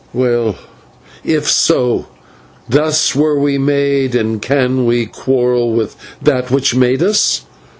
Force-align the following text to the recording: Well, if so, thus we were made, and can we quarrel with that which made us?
Well, 0.15 0.55
if 1.23 1.47
so, 1.47 2.07
thus 2.67 3.13
we 3.15 3.21
were 3.21 3.59
made, 3.59 4.15
and 4.15 4.41
can 4.41 4.87
we 4.87 5.05
quarrel 5.05 5.73
with 5.75 5.95
that 6.23 6.49
which 6.49 6.73
made 6.73 7.03
us? 7.03 7.45